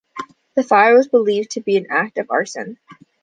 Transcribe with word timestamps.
The 0.55 0.63
fire 0.63 0.95
was 0.95 1.07
believed 1.07 1.51
to 1.51 1.61
be 1.61 1.77
an 1.77 1.85
act 1.91 2.17
of 2.17 2.31
arson. 2.31 2.79